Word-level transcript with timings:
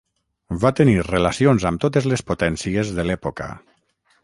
Va 0.63 0.71
tenir 0.79 0.95
relacions 1.07 1.67
amb 1.71 1.83
totes 1.85 2.09
les 2.13 2.25
potències 2.31 2.93
de 3.01 3.09
l'època. 3.11 3.53